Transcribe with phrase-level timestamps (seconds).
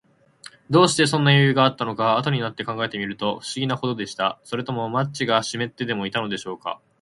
[0.71, 4.39] どうして、そんなよゆうがあったのか、あとになって考えてみると、ふしぎなほどでした。
[4.43, 6.81] それともマッチがしめってでもいたのでしょうか。